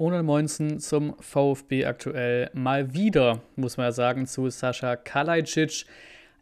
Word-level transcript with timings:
ohne 0.00 0.22
Monzen 0.22 0.80
zum 0.80 1.14
VfB 1.20 1.84
aktuell 1.84 2.50
mal 2.54 2.94
wieder, 2.94 3.42
muss 3.56 3.76
man 3.76 3.84
ja 3.84 3.92
sagen, 3.92 4.26
zu 4.26 4.48
Sascha 4.48 4.96
Kalajdzic. 4.96 5.84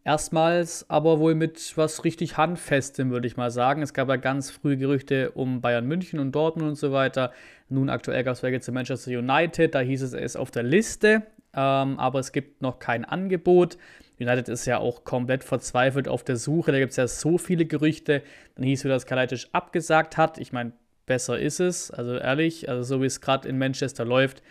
Erstmals 0.05 0.89
aber 0.89 1.19
wohl 1.19 1.35
mit 1.35 1.77
was 1.77 2.05
richtig 2.05 2.37
Handfestem, 2.37 3.11
würde 3.11 3.27
ich 3.27 3.37
mal 3.37 3.51
sagen. 3.51 3.83
Es 3.83 3.93
gab 3.93 4.09
ja 4.09 4.17
ganz 4.17 4.53
früh 4.53 4.77
Gerüchte 4.77 5.33
um 5.33 5.61
Bayern 5.61 5.87
München 5.87 6.21
und 6.21 6.33
Dortmund 6.33 6.69
und 6.69 6.77
so 6.77 6.93
weiter. 6.93 7.33
Nun 7.69 7.91
aktuell 7.91 8.23
gab 8.23 8.35
es 8.35 8.45
welche 8.45 8.61
zu 8.61 8.71
Manchester 8.71 9.11
United, 9.11 9.75
da 9.75 9.81
hieß 9.81 10.03
es, 10.03 10.13
er 10.13 10.23
ist 10.23 10.37
auf 10.37 10.53
der 10.53 10.63
Liste, 10.63 11.25
ähm, 11.53 11.99
aber 11.99 12.21
es 12.21 12.31
gibt 12.31 12.63
noch 12.63 12.79
kein 12.79 13.05
Angebot. 13.05 13.77
United 14.21 14.49
ist 14.49 14.67
ja 14.67 14.79
auch 14.79 15.03
komplett 15.03 15.43
verzweifelt 15.43 16.07
auf 16.07 16.23
der 16.23 16.37
Suche, 16.37 16.71
da 16.71 16.79
gibt 16.79 16.93
es 16.93 16.97
ja 16.97 17.09
so 17.09 17.39
viele 17.39 17.67
Gerüchte. 17.67 18.23
Dann 18.55 18.65
hieß 18.65 18.85
es, 18.85 18.89
dass 18.89 19.07
Kalajdzic 19.07 19.49
abgesagt 19.51 20.17
hat. 20.17 20.39
Ich 20.39 20.53
meine, 20.53 20.73
besser 21.09 21.39
ist 21.39 21.59
es. 21.59 21.91
Also 21.91 22.15
ehrlich, 22.15 22.69
also 22.69 22.85
so 22.85 23.03
wie 23.03 23.07
es 23.07 23.21
gerade 23.21 23.49
in 23.49 23.59
Manchester 23.59 24.05
läuft, 24.05 24.43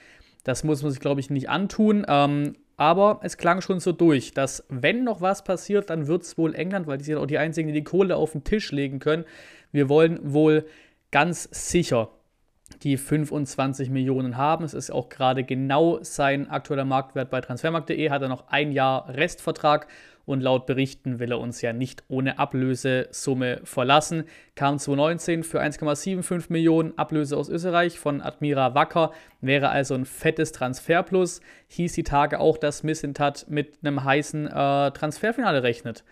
das 0.44 0.66
muss 0.66 0.82
man 0.82 0.92
sich, 0.92 1.00
glaube 1.00 1.22
ich, 1.22 1.30
nicht 1.30 1.50
antun. 1.50 2.06
Ähm, 2.10 2.58
aber 2.76 3.22
es 3.24 3.38
klang 3.38 3.62
schon 3.62 3.80
so 3.80 3.92
durch, 3.92 4.34
dass 4.34 4.64
wenn 4.70 5.04
noch 5.04 5.22
was 5.22 5.44
passiert, 5.44 5.90
dann 5.90 6.08
wird 6.08 6.24
es 6.24 6.38
wohl 6.38 6.54
England, 6.54 6.86
weil 6.86 6.98
die 6.98 7.06
sind 7.06 7.18
auch 7.18 7.26
die 7.26 7.38
einzigen, 7.38 7.70
die 7.70 7.74
die 7.74 7.84
Kohle 7.84 8.18
auf 8.18 8.34
den 8.34 8.44
Tisch 8.44 8.72
legen 8.72 9.00
können. 9.00 9.26
Wir 9.72 9.90
wollen 9.90 10.20
wohl 10.22 10.66
ganz 11.12 11.50
sicher 11.52 12.10
die 12.84 12.98
25 12.98 13.90
Millionen 13.90 14.38
haben. 14.38 14.64
Es 14.64 14.74
ist 14.74 14.92
auch 14.92 15.10
gerade 15.10 15.44
genau 15.44 16.00
sein 16.02 16.50
aktueller 16.50 16.86
Marktwert 16.86 17.30
bei 17.30 17.42
transfermarkt.de. 17.42 18.10
Hat 18.10 18.22
er 18.22 18.28
noch 18.28 18.50
ein 18.50 18.72
Jahr 18.72 19.10
Restvertrag 19.10 19.88
und 20.27 20.41
laut 20.41 20.66
Berichten 20.66 21.20
will 21.20 21.31
er 21.31 21.40
uns 21.40 21.62
ja 21.62 21.72
nicht 21.72 22.04
ohne 22.09 22.38
Ablösesumme 22.38 23.62
verlassen. 23.63 24.26
Kam 24.55 24.77
2019 24.77 25.44
für 25.44 25.62
1,75 25.62 26.48
Millionen 26.49 26.98
Ablöse 26.98 27.38
aus 27.38 27.48
Österreich 27.48 27.98
von 27.98 28.21
Admira 28.21 28.76
Wacker, 28.76 29.13
wäre 29.40 29.70
also 29.70 29.96
ein 29.96 30.05
fettes 30.05 30.52
Transferplus. 30.52 31.40
Hieß 31.70 31.93
die 31.93 32.04
Tage 32.04 32.41
auch, 32.41 32.57
dass 32.57 32.84
Missintat 32.84 33.46
mit 33.48 33.79
einem 33.82 34.04
heißen 34.04 34.48
äh, 34.48 34.91
Transferfinale 34.91 35.63
rechnet. 35.63 36.04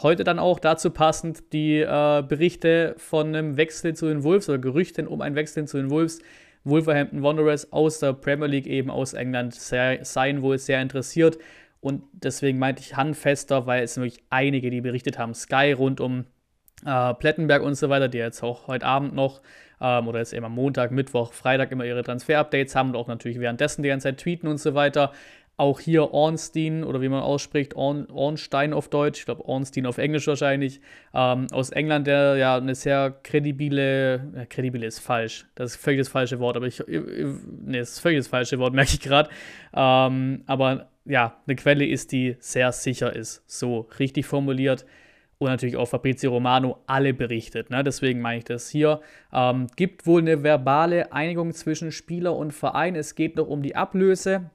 Heute 0.00 0.22
dann 0.22 0.38
auch 0.38 0.60
dazu 0.60 0.90
passend 0.90 1.52
die 1.52 1.80
äh, 1.80 2.22
Berichte 2.22 2.94
von 2.96 3.34
einem 3.34 3.56
Wechsel 3.56 3.96
zu 3.96 4.06
den 4.06 4.22
Wolves 4.22 4.48
oder 4.48 4.58
Gerüchten 4.58 5.08
um 5.08 5.20
einen 5.20 5.34
Wechsel 5.34 5.66
zu 5.66 5.78
den 5.78 5.90
Wolves. 5.90 6.20
Wolverhampton 6.62 7.22
Wanderers 7.22 7.72
aus 7.72 7.98
der 7.98 8.14
Premier 8.14 8.46
League, 8.46 8.66
eben 8.66 8.90
aus 8.90 9.12
England, 9.12 9.54
seien 9.54 10.42
wohl 10.42 10.58
sehr 10.58 10.80
interessiert. 10.80 11.38
Und 11.84 12.04
deswegen 12.14 12.58
meinte 12.58 12.80
ich 12.80 12.96
handfester, 12.96 13.66
weil 13.66 13.82
es 13.82 13.92
sind 13.92 14.04
wirklich 14.04 14.24
einige, 14.30 14.70
die 14.70 14.80
berichtet 14.80 15.18
haben. 15.18 15.34
Sky 15.34 15.72
rund 15.72 16.00
um 16.00 16.24
äh, 16.86 17.12
Plettenberg 17.12 17.62
und 17.62 17.74
so 17.74 17.90
weiter, 17.90 18.08
die 18.08 18.16
jetzt 18.16 18.42
auch 18.42 18.68
heute 18.68 18.86
Abend 18.86 19.14
noch 19.14 19.42
ähm, 19.80 20.08
oder 20.08 20.18
jetzt 20.18 20.32
eben 20.32 20.44
am 20.44 20.54
Montag, 20.54 20.90
Mittwoch, 20.90 21.32
Freitag 21.32 21.72
immer 21.72 21.84
ihre 21.84 22.02
Transfer-Updates 22.02 22.74
haben 22.74 22.90
und 22.90 22.96
auch 22.96 23.08
natürlich 23.08 23.40
währenddessen 23.40 23.82
die 23.82 23.88
ganze 23.88 24.08
Zeit 24.08 24.18
tweeten 24.18 24.46
und 24.46 24.58
so 24.58 24.74
weiter. 24.74 25.12
Auch 25.56 25.78
hier 25.78 26.12
Ornstein 26.12 26.82
oder 26.82 27.00
wie 27.00 27.08
man 27.08 27.22
ausspricht, 27.22 27.74
Orn, 27.74 28.08
Ornstein 28.10 28.72
auf 28.72 28.88
Deutsch, 28.88 29.20
ich 29.20 29.24
glaube 29.24 29.46
Ornstein 29.46 29.86
auf 29.86 29.98
Englisch 29.98 30.26
wahrscheinlich, 30.26 30.80
ähm, 31.14 31.46
aus 31.52 31.70
England, 31.70 32.08
der 32.08 32.34
ja 32.36 32.56
eine 32.56 32.74
sehr 32.74 33.12
kredibile, 33.22 34.14
äh, 34.34 34.46
kredibile 34.46 34.86
ist 34.86 34.98
falsch, 34.98 35.46
das 35.54 35.72
ist 35.72 35.76
völlig 35.80 36.00
das 36.00 36.08
falsche 36.08 36.40
Wort, 36.40 36.56
aber 36.56 36.66
ich, 36.66 36.82
nee, 36.88 37.78
das 37.78 37.90
ist 37.90 38.00
völlig 38.00 38.18
das 38.18 38.26
falsche 38.26 38.58
Wort, 38.58 38.74
merke 38.74 38.94
ich 38.94 39.00
gerade, 39.00 39.30
ähm, 39.72 40.42
aber 40.46 40.88
ja, 41.04 41.36
eine 41.46 41.54
Quelle 41.54 41.86
ist, 41.86 42.10
die 42.10 42.34
sehr 42.40 42.72
sicher 42.72 43.14
ist, 43.14 43.44
so 43.46 43.88
richtig 44.00 44.26
formuliert 44.26 44.84
und 45.38 45.48
natürlich 45.48 45.76
auch 45.76 45.86
Fabrizio 45.86 46.30
Romano 46.30 46.78
alle 46.86 47.12
berichtet. 47.12 47.70
Ne? 47.70 47.82
Deswegen 47.84 48.20
meine 48.20 48.38
ich 48.38 48.44
das 48.44 48.68
hier. 48.68 49.00
Ähm, 49.32 49.66
gibt 49.76 50.06
wohl 50.06 50.20
eine 50.20 50.42
verbale 50.42 51.12
Einigung 51.12 51.52
zwischen 51.52 51.92
Spieler 51.92 52.36
und 52.36 52.52
Verein. 52.52 52.94
Es 52.96 53.14
geht 53.14 53.36
noch 53.36 53.48
um 53.48 53.62
die 53.62 53.76
Ablöse. 53.76 54.50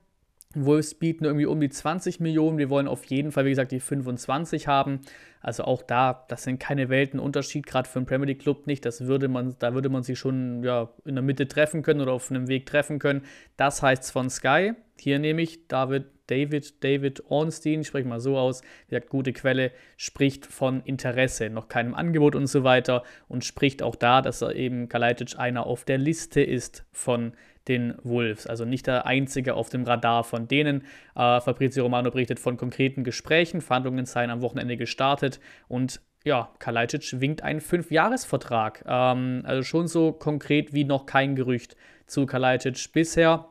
Wolves 0.55 0.95
bieten 0.95 1.25
irgendwie 1.25 1.45
um 1.45 1.59
die 1.61 1.69
20 1.69 2.19
Millionen. 2.19 2.57
Wir 2.57 2.71
wollen 2.71 2.87
auf 2.87 3.05
jeden 3.05 3.31
Fall, 3.31 3.45
wie 3.45 3.49
gesagt, 3.49 3.71
die 3.71 3.79
25 3.79 4.67
haben. 4.67 5.01
Also 5.41 5.63
auch 5.63 5.83
da, 5.83 6.25
das 6.27 6.43
sind 6.43 6.59
keine 6.59 6.89
Weltenunterschied, 6.89 7.67
gerade 7.67 7.87
für 7.87 7.99
einen 7.99 8.07
Premier 8.07 8.27
League 8.27 8.41
Club 8.41 8.65
nicht. 8.65 8.83
Das 8.83 9.05
würde 9.05 9.27
man, 9.27 9.55
da 9.59 9.75
würde 9.75 9.89
man 9.89 10.01
sich 10.01 10.17
schon 10.17 10.63
ja, 10.63 10.89
in 11.05 11.15
der 11.15 11.21
Mitte 11.21 11.47
treffen 11.47 11.83
können 11.83 12.01
oder 12.01 12.13
auf 12.13 12.31
einem 12.31 12.47
Weg 12.47 12.65
treffen 12.65 12.97
können. 12.97 13.21
Das 13.57 13.83
heißt 13.83 14.11
von 14.11 14.29
Sky. 14.29 14.73
Hier 14.99 15.19
nehme 15.19 15.43
ich 15.43 15.67
David, 15.67 16.05
David, 16.29 16.83
David 16.83 17.23
Ornstein, 17.29 17.81
ich 17.81 17.87
spreche 17.87 18.07
mal 18.07 18.19
so 18.19 18.37
aus, 18.37 18.61
wie 18.87 18.95
gesagt, 18.95 19.09
gute 19.09 19.33
Quelle, 19.33 19.71
spricht 19.97 20.45
von 20.45 20.81
Interesse, 20.81 21.49
noch 21.49 21.67
keinem 21.67 21.93
Angebot 21.93 22.35
und 22.35 22.47
so 22.47 22.63
weiter 22.63 23.03
und 23.27 23.45
spricht 23.45 23.81
auch 23.81 23.95
da, 23.95 24.21
dass 24.21 24.41
er 24.41 24.55
eben 24.55 24.89
Kalajdzic 24.89 25.37
einer 25.39 25.65
auf 25.65 25.85
der 25.85 25.97
Liste 25.97 26.41
ist 26.41 26.85
von 26.91 27.33
den 27.67 27.95
Wolves. 28.03 28.47
Also 28.47 28.65
nicht 28.65 28.87
der 28.87 29.05
einzige 29.05 29.53
auf 29.53 29.69
dem 29.69 29.83
Radar 29.83 30.23
von 30.23 30.47
denen. 30.47 30.81
Äh, 31.15 31.39
Fabrizio 31.39 31.83
Romano 31.83 32.11
berichtet 32.11 32.39
von 32.39 32.57
konkreten 32.57 33.03
Gesprächen. 33.03 33.61
Verhandlungen 33.61 34.05
seien 34.05 34.31
am 34.31 34.41
Wochenende 34.41 34.75
gestartet 34.75 35.39
und 35.67 36.01
ja, 36.25 36.49
Kalajdzic 36.59 37.21
winkt 37.21 37.43
einen 37.43 37.61
Fünfjahresvertrag. 37.61 38.83
Ähm, 38.85 39.43
also 39.45 39.63
schon 39.63 39.87
so 39.87 40.11
konkret 40.11 40.73
wie 40.73 40.83
noch 40.83 41.05
kein 41.05 41.35
Gerücht 41.35 41.77
zu 42.07 42.25
Kalajdzic 42.25 42.91
bisher. 42.91 43.47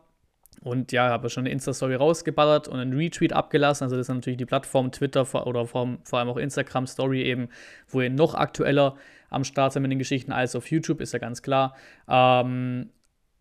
Und 0.62 0.92
ja, 0.92 1.08
habe 1.08 1.30
schon 1.30 1.42
eine 1.42 1.50
Insta-Story 1.50 1.94
rausgeballert 1.94 2.68
und 2.68 2.78
einen 2.78 2.96
Retweet 2.96 3.32
abgelassen. 3.32 3.84
Also, 3.84 3.96
das 3.96 4.08
ist 4.08 4.14
natürlich 4.14 4.38
die 4.38 4.46
Plattform 4.46 4.90
Twitter 4.92 5.22
oder 5.46 5.66
vor, 5.66 5.98
allem 6.12 6.28
auch 6.28 6.36
Instagram-Story 6.36 7.22
eben, 7.22 7.48
wo 7.88 8.00
ihr 8.00 8.10
noch 8.10 8.34
aktueller 8.34 8.96
am 9.30 9.44
Start 9.44 9.72
seid 9.72 9.82
mit 9.82 9.90
den 9.90 9.98
Geschichten 9.98 10.32
als 10.32 10.56
auf 10.56 10.70
YouTube, 10.70 11.00
ist 11.00 11.12
ja 11.12 11.18
ganz 11.18 11.42
klar. 11.42 11.74
Ähm, 12.08 12.90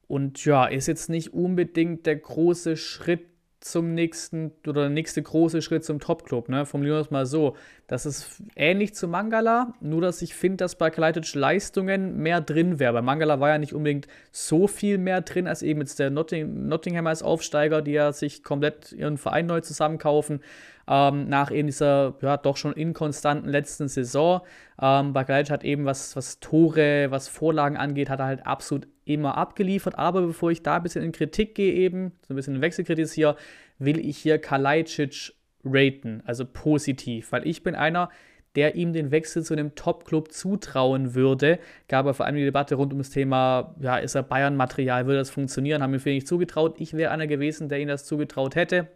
und 0.08 0.44
ja, 0.46 0.66
ist 0.66 0.88
jetzt 0.88 1.10
nicht 1.10 1.34
unbedingt 1.34 2.06
der 2.06 2.18
große 2.18 2.78
Schritt 2.78 3.26
zum 3.72 3.94
nächsten 3.94 4.52
oder 4.66 4.82
der 4.82 4.90
nächste 4.90 5.22
große 5.22 5.62
Schritt 5.62 5.86
zum 5.86 6.00
Top-Club, 6.00 6.50
ne? 6.50 6.66
Formulieren 6.66 6.98
wir 6.98 7.02
es 7.02 7.12
mal 7.12 7.26
so. 7.26 7.56
Das 7.88 8.06
ist 8.06 8.42
ähnlich 8.56 8.94
zu 8.94 9.08
Mangala, 9.08 9.74
nur 9.80 10.02
dass 10.02 10.22
ich 10.22 10.36
finde, 10.36 10.58
dass 10.58 10.76
bei 10.76 10.90
Kalajdzic 10.90 11.36
Leistungen 11.36 12.18
mehr 12.18 12.42
drin 12.42 12.80
wäre. 12.80 12.94
Bei 12.94 13.02
Mangala 13.02 13.40
war 13.40 13.50
ja 13.50 13.58
nicht 13.58 13.74
unbedingt 13.74 14.08
so 14.32 14.68
viel 14.68 14.98
mehr 14.98 15.22
drin, 15.22 15.48
als 15.48 15.62
eben 15.62 15.82
jetzt 15.82 16.00
der 16.00 16.10
Notting 16.10 16.68
Nottingham 16.68 17.08
als 17.08 17.24
Aufsteiger, 17.24 17.82
die 17.82 17.94
ja 17.94 18.12
sich 18.12 18.44
komplett 18.44 18.92
ihren 18.92 19.18
Verein 19.18 19.46
neu 19.46 19.62
zusammenkaufen 19.62 20.42
ähm, 20.88 21.28
nach 21.28 21.52
eben 21.52 21.68
dieser 21.68 22.16
ja 22.22 22.38
doch 22.38 22.58
schon 22.58 22.74
inkonstanten 22.74 23.50
letzten 23.50 23.88
Saison. 23.88 24.42
Ähm, 24.82 25.14
Bagalic 25.14 25.50
hat 25.50 25.64
eben, 25.64 25.86
was, 25.86 26.16
was 26.16 26.40
Tore, 26.40 27.08
was 27.10 27.28
Vorlagen 27.28 27.78
angeht, 27.78 28.10
hat 28.10 28.20
er 28.20 28.26
halt 28.26 28.46
absolut 28.46 28.88
immer 29.06 29.38
abgeliefert. 29.38 29.98
Aber 29.98 30.22
bevor 30.22 30.52
ich 30.52 30.64
da 30.64 30.78
ein 30.78 30.84
bisschen 30.84 31.04
in 31.04 31.12
Kritik 31.12 31.56
gehe, 31.56 31.74
eben, 31.74 32.14
so 32.28 32.34
ein 32.34 32.36
bisschen 32.36 32.56
in 32.56 32.62
Wechselkritik 32.62 33.10
hier, 33.10 33.36
will 33.80 34.00
ich 34.00 34.18
hier 34.18 34.40
Kalajdzic 34.40 35.34
raten, 35.64 36.24
also 36.26 36.46
positiv, 36.46 37.32
weil 37.32 37.46
ich 37.46 37.64
bin 37.64 37.76
einer, 37.76 38.10
der 38.56 38.76
ihm 38.76 38.92
den 38.92 39.12
Wechsel 39.12 39.44
zu 39.44 39.54
einem 39.54 39.76
Top-Club 39.76 40.32
zutrauen 40.32 41.14
würde. 41.14 41.60
Gab 41.88 42.00
aber 42.00 42.14
vor 42.16 42.26
allem 42.26 42.38
die 42.38 42.46
Debatte 42.46 42.76
rund 42.76 42.92
um 42.92 43.00
das 43.00 43.12
Thema, 43.12 43.76
ja, 43.80 43.98
ist 43.98 44.16
er 44.16 44.24
Bayern-Material, 44.24 45.06
würde 45.06 45.20
das 45.20 45.30
funktionieren? 45.30 45.84
Haben 45.84 45.92
mir 45.92 46.00
viel 46.00 46.14
nicht 46.14 46.28
zugetraut. 46.28 46.76
Ich 46.80 46.94
wäre 46.94 47.12
einer 47.12 47.28
gewesen, 47.28 47.70
der 47.70 47.80
ihm 47.80 47.88
das 47.88 48.06
zugetraut 48.06 48.56
hätte. 48.56 48.88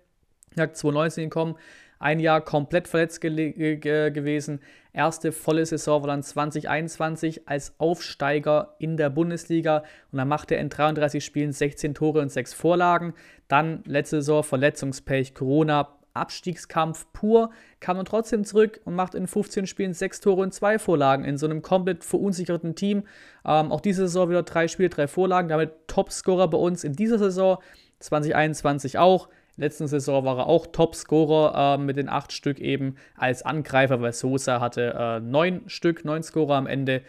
Er 0.56 0.64
hat 0.64 0.78
2019 0.78 1.26
gekommen, 1.26 1.56
ein 2.00 2.20
Jahr 2.20 2.42
komplett 2.42 2.88
verletzt 2.88 3.22
ge 3.22 3.78
gewesen. 3.78 4.60
Erste 4.92 5.32
volle 5.32 5.66
Saison 5.66 6.02
war 6.02 6.08
dann 6.08 6.24
2021 6.24 7.48
als 7.48 7.76
Aufsteiger 7.78 8.76
in 8.80 8.98
der 8.98 9.10
Bundesliga 9.10 9.84
und 10.12 10.18
dann 10.18 10.28
machte 10.28 10.56
er 10.56 10.62
in 10.62 10.70
33 10.70 11.24
Spielen 11.24 11.54
16 11.54 11.94
Tore 11.94 12.20
und 12.22 12.32
6 12.32 12.54
Vorlagen. 12.54 13.14
Dann 13.48 13.84
letzte 13.86 14.18
Saison 14.18 14.44
Verletzungspech, 14.44 15.36
Corona, 15.36 15.90
Abstiegskampf 16.14 17.08
pur, 17.14 17.52
kam 17.80 17.98
dann 17.98 18.06
trotzdem 18.06 18.44
zurück 18.44 18.82
und 18.84 18.96
macht 18.96 19.16
in 19.16 19.28
15 19.28 19.68
Spielen 19.68 19.94
6 19.94 20.22
Tore 20.22 20.42
und 20.42 20.54
2 20.54 20.80
Vorlagen 20.80 21.24
in 21.24 21.38
so 21.38 21.46
einem 21.46 21.62
komplett 21.62 22.04
verunsicherten 22.04 22.76
Team. 22.76 23.04
Ähm, 23.46 23.72
auch 23.72 23.80
diese 23.80 24.08
Saison 24.08 24.30
wieder 24.30 24.44
3 24.44 24.68
Spiele, 24.68 24.90
3 24.90 25.08
Vorlagen, 25.08 25.48
damit 25.48 25.88
Topscorer 25.88 26.50
bei 26.50 26.58
uns 26.58 26.84
in 26.84 26.94
dieser 26.94 27.20
Saison, 27.20 27.60
2021 28.00 28.98
auch. 28.98 29.30
Letzten 29.58 29.88
Saison 29.88 30.24
war 30.24 30.38
er 30.40 30.48
auch 30.48 30.68
Topscorer 30.68 31.76
äh, 31.76 31.82
mit 31.82 31.98
den 31.98 32.10
acht 32.10 32.32
Stück 32.32 32.60
eben 32.60 32.96
als 33.16 33.44
Angreifer, 33.44 34.02
weil 34.02 34.14
Sosa 34.14 34.60
hatte 34.60 34.96
äh, 34.98 35.20
neun 35.20 35.62
Stück, 35.68 36.06
neun 36.06 36.24
Scorer 36.24 36.56
am 36.56 36.68
Ende. 36.68 37.02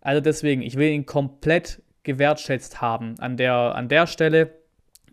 Also 0.00 0.20
deswegen, 0.20 0.62
ich 0.62 0.76
will 0.76 0.90
ihn 0.90 1.06
komplett 1.06 1.82
gewertschätzt 2.02 2.80
haben 2.80 3.14
an 3.18 3.36
der, 3.36 3.54
an 3.54 3.88
der 3.88 4.06
Stelle. 4.06 4.50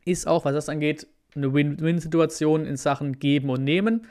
Ist 0.06 0.28
auch, 0.28 0.46
was 0.46 0.54
das 0.54 0.70
angeht, 0.70 1.08
eine 1.36 1.54
Win-Win-Situation 1.54 2.66
in 2.66 2.78
Sachen 2.78 3.20
Geben 3.20 3.50
und 3.50 3.64
Nehmen. 3.64 4.08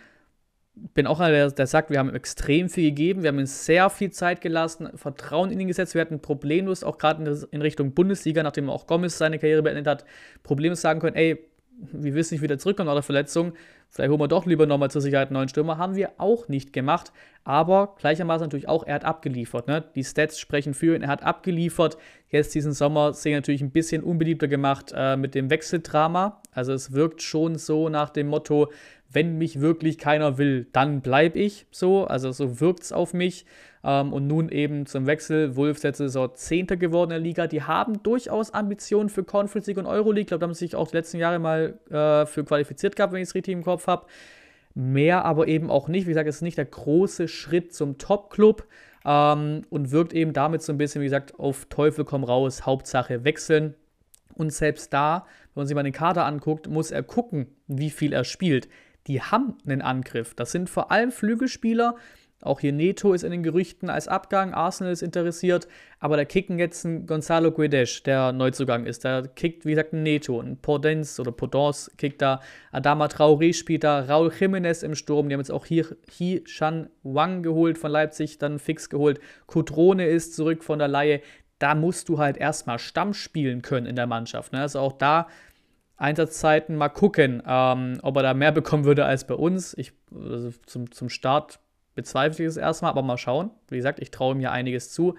Bin 0.75 1.07
auch 1.07 1.21
einer, 1.21 1.31
der, 1.31 1.51
der 1.51 1.67
sagt, 1.67 1.91
wir 1.91 1.99
haben 1.99 2.13
extrem 2.15 2.69
viel 2.69 2.91
gegeben, 2.91 3.23
wir 3.23 3.29
haben 3.29 3.39
ihm 3.39 3.47
sehr 3.47 3.89
viel 3.91 4.11
Zeit 4.11 4.41
gelassen, 4.41 4.91
Vertrauen 4.97 5.53
in 5.53 5.61
ihn 5.61 5.69
gesetzt. 5.69 5.95
Wir 5.95 6.01
hatten 6.01 6.21
problemlos, 6.21 6.83
auch 6.83 6.99
gerade 6.99 7.25
in, 7.25 7.45
in 7.53 7.63
Richtung 7.63 7.93
Bundesliga, 7.93 8.43
nachdem 8.43 8.69
auch 8.69 8.87
Gomez 8.87 9.17
seine 9.17 9.39
Karriere 9.39 9.63
beendet 9.63 9.87
hat, 9.87 10.05
problemlos 10.43 10.81
sagen 10.81 10.99
können, 10.99 11.15
ey, 11.15 11.39
wir 11.93 12.15
wissen 12.15 12.35
nicht, 12.35 12.43
wie 12.43 12.47
der 12.47 12.59
zurückkommt 12.59 12.87
nach 12.87 12.95
der 12.95 13.03
Verletzung. 13.03 13.53
Vielleicht 13.95 14.11
holen 14.11 14.21
wir 14.21 14.27
doch 14.27 14.45
lieber 14.45 14.67
nochmal 14.67 14.91
zur 14.91 15.01
Sicherheit 15.01 15.29
einen 15.29 15.35
neuen 15.35 15.49
Stürmer. 15.49 15.79
Haben 15.79 15.95
wir 15.95 16.11
auch 16.19 16.49
nicht 16.49 16.73
gemacht. 16.73 17.13
Aber 17.45 17.95
gleichermaßen 17.99 18.45
natürlich 18.45 18.69
auch, 18.69 18.85
er 18.85 18.95
hat 18.95 19.05
abgeliefert. 19.05 19.69
Ne? 19.69 19.85
Die 19.95 20.03
Stats 20.03 20.41
sprechen 20.41 20.75
für 20.75 20.97
ihn. 20.97 21.03
Er 21.03 21.09
hat 21.09 21.23
abgeliefert. 21.23 21.97
Jetzt 22.29 22.57
diesen 22.57 22.73
Sommer 22.73 23.13
sich 23.13 23.33
natürlich 23.33 23.63
ein 23.63 23.71
bisschen 23.71 24.03
unbeliebter 24.03 24.49
gemacht 24.49 24.93
äh, 24.97 25.17
mit 25.17 25.37
dem 25.37 25.49
Wechseldrama. 25.49 26.43
Also 26.51 26.73
es 26.73 26.93
wirkt 26.93 27.23
schon 27.23 27.57
so 27.57 27.89
nach 27.89 28.11
dem 28.11 28.27
Motto, 28.27 28.73
wenn 29.13 29.39
mich 29.39 29.61
wirklich 29.61 29.97
keiner 29.99 30.39
will, 30.39 30.67
dann 30.73 31.01
bleibe 31.01 31.39
ich 31.39 31.67
so. 31.71 32.05
Also 32.05 32.33
so 32.33 32.61
wirkt 32.61 32.83
es 32.83 32.93
auf 32.93 33.15
mich. 33.15 33.47
Ähm, 33.85 34.13
und 34.13 34.27
nun 34.27 34.49
eben 34.49 34.87
zum 34.87 35.07
Wechsel. 35.07 35.57
Wolf 35.57 35.83
letzte 35.83 36.05
Saison 36.05 36.35
Zehnter 36.35 36.77
geworden 36.77 37.11
in 37.11 37.17
der 37.17 37.21
Liga. 37.21 37.47
Die 37.47 37.63
haben 37.63 38.03
durchaus 38.03 38.53
Ambitionen 38.53 39.11
für 39.11 39.23
Conference 39.23 39.67
League 39.67 39.77
und 39.77 39.87
Euroleague. 39.87 40.23
Ich 40.23 40.27
glaube, 40.29 40.41
da 40.41 40.47
haben 40.47 40.55
sie 40.55 40.65
sich 40.65 40.75
auch 40.75 40.89
die 40.89 40.97
letzten 40.97 41.19
Jahre 41.19 41.39
mal 41.39 41.79
äh, 41.91 42.25
für 42.27 42.45
qualifiziert 42.45 42.97
gehabt, 42.97 43.13
wenn 43.13 43.21
ich 43.21 43.29
es 43.29 43.35
richtig 43.35 43.53
im 43.53 43.63
Kopf 43.63 43.84
habe. 43.87 44.07
Mehr 44.75 45.25
aber 45.25 45.47
eben 45.49 45.71
auch 45.71 45.89
nicht. 45.89 46.07
Wie 46.07 46.11
gesagt, 46.11 46.29
es 46.29 46.37
ist 46.37 46.43
nicht 46.43 46.59
der 46.59 46.65
große 46.65 47.29
Schritt 47.29 47.75
zum 47.75 47.99
Top-Club 47.99 48.67
ähm, 49.05 49.63
und 49.71 49.93
wirkt 49.93 50.13
eben 50.13 50.33
damit 50.33 50.63
so 50.63 50.73
ein 50.73 50.79
bisschen, 50.79 51.01
wie 51.01 51.07
gesagt, 51.07 51.39
auf 51.39 51.67
Teufel 51.67 52.05
komm 52.05 52.25
raus, 52.25 52.67
Hauptsache 52.67 53.25
wechseln. 53.25 53.75
Und 54.35 54.53
selbst 54.53 54.93
da, 54.93 55.27
wenn 55.55 55.61
man 55.61 55.67
sich 55.69 55.77
mal 55.77 55.85
den 55.85 55.93
Kader 55.93 56.27
anguckt, 56.27 56.69
muss 56.69 56.91
er 56.91 57.05
gucken, 57.05 57.47
wie 57.69 57.91
viel 57.91 58.13
er 58.13 58.25
spielt 58.25 58.69
die 59.07 59.21
haben 59.21 59.57
einen 59.67 59.83
Angriff. 59.83 60.35
Das 60.35 60.53
sind 60.53 60.71
vor 60.71 60.91
allem 60.91 61.13
Flügelspieler. 61.13 61.97
Auch 62.45 62.61
hier 62.61 62.73
Neto 62.73 63.13
ist 63.13 63.25
in 63.25 63.31
den 63.31 63.43
Gerüchten 63.43 63.91
als 63.91 64.09
Abgang, 64.09 64.55
Arsenal 64.55 64.93
ist 64.93 65.03
interessiert, 65.03 65.67
aber 65.99 66.17
da 66.17 66.25
kicken 66.25 66.59
jetzt 66.59 66.85
ein 66.85 67.07
Gonzalo 67.07 67.51
Guedes, 67.53 68.03
der 68.03 68.33
Neuzugang 68.33 68.87
ist. 68.87 69.05
Da 69.05 69.23
kickt, 69.23 69.65
wie 69.65 69.71
gesagt, 69.71 69.93
ein 69.93 70.03
Neto, 70.03 70.41
ein 70.41 70.59
Podence 70.59 71.19
oder 71.21 71.33
Podence 71.33 71.91
kickt 71.97 72.23
da, 72.23 72.41
Adama 72.73 73.07
Traoré 73.07 73.55
spielt 73.55 73.85
da, 73.85 74.01
Raul 74.01 74.29
Jiménez 74.29 74.85
im 74.85 74.95
Sturm, 74.95 75.29
die 75.29 75.35
haben 75.35 75.41
jetzt 75.41 75.53
auch 75.53 75.67
hier 75.67 75.87
Hi 76.19 76.43
Shan 76.47 76.91
Wang 77.03 77.43
geholt 77.43 77.79
von 77.79 77.91
Leipzig, 77.91 78.39
dann 78.39 78.59
fix 78.59 78.91
geholt. 78.91 79.21
Kutrone 79.47 80.07
ist 80.07 80.35
zurück 80.35 80.65
von 80.65 80.79
der 80.79 80.89
Laie. 80.89 81.21
Da 81.59 81.75
musst 81.75 82.09
du 82.09 82.19
halt 82.19 82.37
erstmal 82.37 82.79
Stamm 82.79 83.15
spielen 83.15 83.63
können 83.63 83.87
in 83.87 83.97
der 83.97 84.07
Mannschaft. 84.07 84.53
Ne? 84.53 84.61
Also 84.61 84.81
auch 84.81 84.93
da 84.93 85.29
Einsatzzeiten 85.97 86.77
mal 86.77 86.89
gucken, 86.89 87.43
ähm, 87.47 87.99
ob 88.03 88.17
er 88.17 88.23
da 88.23 88.35
mehr 88.35 88.53
bekommen 88.53 88.85
würde 88.85 89.05
als 89.05 89.27
bei 89.27 89.35
uns. 89.35 89.75
Ich, 89.79 89.93
also 90.13 90.51
zum, 90.67 90.91
zum 90.91 91.09
Start 91.09 91.61
bezweifle 91.95 92.45
ich 92.45 92.49
es 92.49 92.57
erstmal, 92.57 92.91
aber 92.91 93.03
mal 93.03 93.19
schauen. 93.19 93.51
Wie 93.69 93.77
gesagt, 93.77 94.01
ich 94.01 94.11
traue 94.11 94.35
ihm 94.35 94.41
ja 94.41 94.51
einiges 94.51 94.91
zu. 94.91 95.15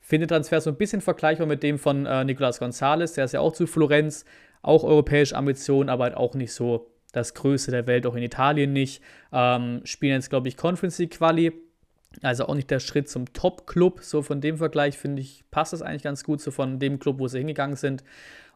Finde 0.00 0.26
Transfer 0.26 0.60
so 0.60 0.70
ein 0.70 0.76
bisschen 0.76 1.00
vergleichbar 1.00 1.46
mit 1.46 1.62
dem 1.62 1.78
von 1.78 2.06
äh, 2.06 2.24
Nicolas 2.24 2.58
Gonzalez. 2.58 3.14
Der 3.14 3.24
ist 3.24 3.32
ja 3.32 3.40
auch 3.40 3.52
zu 3.52 3.66
Florenz, 3.66 4.24
auch 4.62 4.84
europäische 4.84 5.36
Ambitionen, 5.36 5.88
aber 5.88 6.04
halt 6.04 6.16
auch 6.16 6.34
nicht 6.34 6.52
so 6.52 6.90
das 7.12 7.34
Größte 7.34 7.70
der 7.70 7.86
Welt, 7.86 8.06
auch 8.06 8.14
in 8.14 8.22
Italien 8.22 8.72
nicht. 8.72 9.02
Ähm, 9.32 9.80
spielen 9.84 10.14
jetzt, 10.14 10.30
glaube 10.30 10.48
ich, 10.48 10.56
Conference 10.56 10.98
League 10.98 11.18
Quali. 11.18 11.52
Also 12.22 12.46
auch 12.46 12.54
nicht 12.54 12.70
der 12.70 12.80
Schritt 12.80 13.08
zum 13.08 13.32
Top-Club. 13.32 14.00
So 14.02 14.22
von 14.22 14.40
dem 14.40 14.56
Vergleich 14.56 14.98
finde 14.98 15.22
ich, 15.22 15.44
passt 15.50 15.72
das 15.72 15.82
eigentlich 15.82 16.02
ganz 16.02 16.24
gut, 16.24 16.40
so 16.40 16.50
von 16.50 16.78
dem 16.78 16.98
Club, 16.98 17.18
wo 17.18 17.28
sie 17.28 17.38
hingegangen 17.38 17.76
sind. 17.76 18.02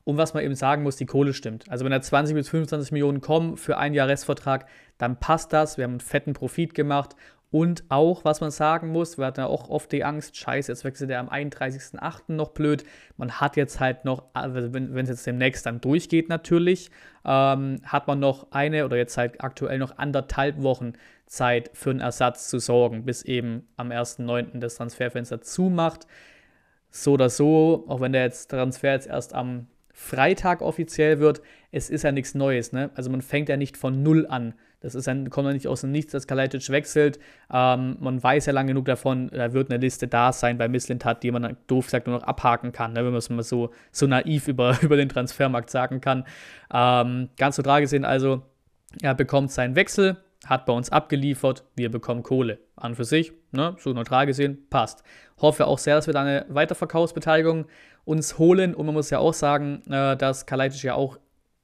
Und 0.04 0.16
was 0.16 0.34
man 0.34 0.42
eben 0.42 0.54
sagen 0.54 0.82
muss, 0.82 0.96
die 0.96 1.06
Kohle 1.06 1.32
stimmt. 1.32 1.69
Also 1.69 1.84
wenn 1.84 1.92
da 1.92 2.00
20 2.00 2.34
bis 2.34 2.48
25 2.48 2.92
Millionen 2.92 3.20
kommen 3.20 3.56
für 3.56 3.78
einen 3.78 3.94
Jahresvertrag, 3.94 4.66
dann 4.98 5.20
passt 5.20 5.52
das. 5.52 5.76
Wir 5.76 5.84
haben 5.84 5.92
einen 5.92 6.00
fetten 6.00 6.32
Profit 6.32 6.74
gemacht. 6.74 7.14
Und 7.52 7.84
auch, 7.90 8.25
was 8.25 8.40
man 8.40 8.50
sagen 8.50 8.88
muss, 8.88 9.19
wir 9.19 9.26
hatten 9.26 9.40
ja 9.40 9.46
auch 9.46 9.69
oft 9.69 9.93
die 9.93 10.04
Angst, 10.04 10.38
scheiße, 10.38 10.72
jetzt 10.72 10.84
wechselt 10.84 11.10
er 11.10 11.20
am 11.20 11.28
31.08. 11.28 12.32
noch 12.32 12.52
blöd. 12.52 12.82
Man 13.19 13.31
hat 13.31 13.56
jetzt 13.58 13.78
halt 13.78 14.06
noch, 14.06 14.25
also 14.32 14.72
wenn 14.72 14.96
es 14.96 15.10
jetzt 15.10 15.26
demnächst 15.26 15.66
dann 15.66 15.82
durchgeht 15.82 16.31
natürlich, 16.31 16.90
ähm, 17.26 17.82
hat 17.84 18.06
man 18.06 18.20
noch 18.20 18.52
eine 18.52 18.87
oder 18.87 18.96
jetzt 18.96 19.19
halt 19.19 19.44
aktuell 19.44 19.78
noch 19.78 19.99
anderthalb 19.99 20.62
Wochen 20.62 20.94
Zeit 21.26 21.70
für 21.75 21.90
einen 21.90 22.00
Ersatz 22.00 22.49
zu 22.49 22.58
sorgen, 22.58 23.04
bis 23.04 23.22
eben 23.22 23.69
am 23.76 23.90
1.09. 23.90 24.58
das 24.58 24.76
Transferfenster 24.76 25.43
zumacht. 25.43 26.06
So 26.90 27.12
oder 27.12 27.28
so, 27.28 27.84
auch 27.87 28.00
wenn 28.00 28.12
der 28.12 28.25
jetzt 28.25 28.50
Transfer 28.50 28.93
jetzt 28.93 29.08
erst 29.08 29.34
am 29.34 29.66
Freitag 29.93 30.62
offiziell 30.62 31.20
wird, 31.20 31.43
es 31.70 31.90
ist 31.90 32.02
ja 32.02 32.12
nichts 32.12 32.34
Neues. 32.34 32.72
Ne? 32.72 32.90
Also 32.94 33.10
man 33.10 33.20
fängt 33.20 33.50
ja 33.50 33.58
nicht 33.58 33.76
von 33.76 34.02
Null 34.02 34.26
an. 34.26 34.55
Das 34.82 34.94
ist 34.94 35.08
ein, 35.08 35.31
kommt 35.31 35.46
ja 35.46 35.55
nicht 35.55 35.69
aus 35.69 35.82
dem 35.82 35.93
Nichts, 35.93 36.12
dass 36.12 36.26
Kalajdzic 36.26 36.69
wechselt. 36.70 37.19
Ähm, 37.52 37.96
man 38.00 38.23
weiß 38.23 38.46
ja 38.46 38.52
lang 38.52 38.67
genug 38.67 38.84
davon, 38.84 39.31
da 39.32 39.52
wird 39.52 39.70
eine 39.70 39.81
Liste 39.81 40.08
da 40.08 40.32
sein 40.32 40.58
bei 40.58 40.69
Misslintat, 40.69 41.23
die 41.23 41.31
man 41.31 41.56
doof 41.69 41.88
sagt 41.88 42.06
nur 42.06 42.19
noch 42.19 42.25
abhaken 42.25 42.73
kann, 42.73 42.93
ne? 42.93 42.99
wenn 42.99 43.12
man 43.12 43.17
es 43.17 43.31
mal 43.31 43.43
so, 43.43 43.70
so 43.93 44.06
naiv 44.06 44.49
über, 44.49 44.76
über 44.82 44.96
den 44.96 45.08
Transfermarkt 45.08 45.70
sagen 45.70 46.00
kann. 46.00 46.25
Ähm, 46.73 47.31
ganz 47.38 47.56
tragisch 47.56 47.84
gesehen 47.84 48.05
also, 48.05 48.43
er 49.00 49.14
bekommt 49.14 49.50
seinen 49.50 49.76
Wechsel, 49.76 50.17
hat 50.46 50.67
bei 50.67 50.73
uns 50.73 50.90
abgeliefert, 50.90 51.64
wir 51.76 51.90
bekommen 51.90 52.23
Kohle. 52.23 52.58
An 52.76 52.96
für 52.96 53.05
sich, 53.05 53.32
ne, 53.52 53.76
so 53.79 53.93
neutral 53.93 54.26
gesehen, 54.26 54.67
passt. 54.69 55.05
Hoffe 55.40 55.67
auch 55.67 55.79
sehr, 55.79 55.94
dass 55.94 56.08
wir 56.08 56.14
da 56.14 56.23
eine 56.23 56.46
Weiterverkaufsbeteiligung 56.49 57.67
uns 58.05 58.38
holen. 58.38 58.75
Und 58.75 58.87
man 58.87 58.94
muss 58.94 59.11
ja 59.11 59.19
auch 59.19 59.34
sagen, 59.34 59.82
äh, 59.88 60.17
dass 60.17 60.46
Kalajdzic 60.46 60.82
ja 60.82 60.94
auch 60.94 61.19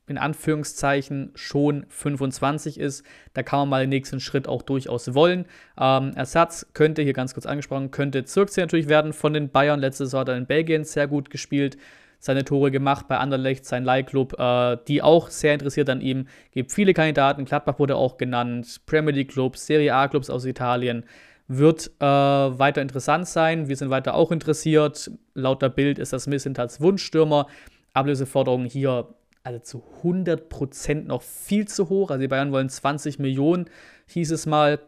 in 0.09 0.19
Anführungszeichen 0.19 1.33
schon 1.35 1.87
25 1.89 2.79
ist. 2.79 3.05
Da 3.35 3.43
kann 3.43 3.61
man 3.61 3.69
mal 3.69 3.81
den 3.83 3.91
nächsten 3.91 4.21
Schritt 4.21 4.49
auch 4.49 4.63
durchaus 4.63 5.15
wollen. 5.15 5.47
Ähm, 5.79 6.13
Ersatz 6.15 6.67
könnte, 6.75 7.03
hier 7.03 7.13
ganz 7.13 7.35
kurz 7.35 7.47
angesprochen, 7.47 7.91
könnte 7.91 8.25
Zirkzee 8.25 8.63
natürlich 8.63 8.89
werden 8.89 9.13
von 9.13 9.33
den 9.33 9.51
Bayern. 9.51 9.81
Letzte 9.81 10.05
Saison 10.05 10.21
hat 10.21 10.29
er 10.29 10.37
in 10.37 10.47
Belgien 10.47 10.85
sehr 10.85 11.07
gut 11.07 11.31
gespielt 11.31 11.77
seine 12.21 12.45
Tore 12.45 12.71
gemacht 12.71 13.07
bei 13.09 13.19
Anderlecht, 13.19 13.65
sein 13.65 13.85
Leihclub, 13.85 14.39
äh, 14.39 14.77
die 14.89 15.03
auch 15.03 15.31
sehr 15.31 15.55
interessiert 15.55 15.89
an 15.89 16.01
ihm. 16.01 16.27
Gibt 16.53 16.73
viele 16.73 16.95
Kandidaten, 16.95 17.45
Gladbach 17.45 17.79
wurde 17.79 17.97
auch 17.97 18.19
genannt, 18.19 18.81
Premier 18.87 19.13
League 19.13 19.31
Clubs, 19.31 19.67
Serie 19.67 19.95
A 19.95 20.09
Clubs 20.09 20.31
aus 20.31 20.45
Italien. 20.45 21.05
Wird 21.47 21.91
äh, 22.01 22.05
weiter 22.05 22.83
interessant 22.83 23.27
sein. 23.27 23.69
Wir 23.69 23.77
sind 23.77 23.89
weiter 23.89 24.15
auch 24.15 24.33
interessiert. 24.33 25.11
Laut 25.35 25.63
der 25.63 25.71
Bild 25.71 25.99
ist 25.99 26.13
das 26.13 26.27
Missentats 26.27 26.81
Wunschstürmer. 26.81 27.47
Ablöseforderungen 27.95 28.67
hier 28.67 29.09
also 29.43 29.59
zu 29.61 29.83
100% 30.03 31.07
noch 31.07 31.23
viel 31.23 31.67
zu 31.67 31.89
hoch. 31.89 32.11
Also 32.11 32.21
die 32.21 32.29
Bayern 32.29 32.53
wollen 32.53 32.69
20 32.69 33.19
Millionen, 33.19 33.67
hieß 34.07 34.31
es 34.33 34.47
mal 34.47 34.81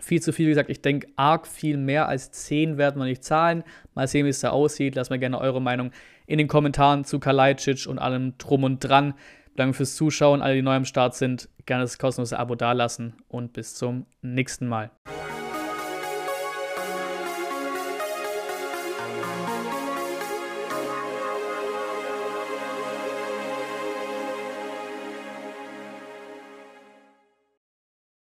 viel 0.00 0.20
zu 0.20 0.32
viel. 0.32 0.46
Wie 0.46 0.50
gesagt, 0.50 0.70
ich 0.70 0.82
denke, 0.82 1.08
arg 1.16 1.46
viel 1.46 1.76
mehr 1.76 2.08
als 2.08 2.30
10 2.32 2.78
werden 2.78 3.00
wir 3.00 3.04
nicht 3.04 3.24
zahlen. 3.24 3.62
Mal 3.94 4.08
sehen, 4.08 4.26
wie 4.26 4.30
es 4.30 4.40
da 4.40 4.50
aussieht. 4.50 4.94
Lasst 4.94 5.10
mir 5.10 5.18
gerne 5.18 5.40
eure 5.40 5.60
Meinung 5.60 5.92
in 6.26 6.38
den 6.38 6.48
Kommentaren 6.48 7.04
zu 7.04 7.18
Kalajdzic 7.18 7.86
und 7.86 7.98
allem 7.98 8.36
drum 8.38 8.64
und 8.64 8.80
dran. 8.80 9.14
Danke 9.56 9.74
fürs 9.74 9.96
Zuschauen. 9.96 10.40
Alle, 10.40 10.54
die 10.54 10.62
neu 10.62 10.74
am 10.74 10.84
Start 10.84 11.14
sind, 11.14 11.48
gerne 11.66 11.84
das 11.84 11.98
kostenlose 11.98 12.38
Abo 12.38 12.54
dalassen 12.54 13.14
und 13.28 13.52
bis 13.52 13.74
zum 13.74 14.06
nächsten 14.22 14.66
Mal. 14.66 14.90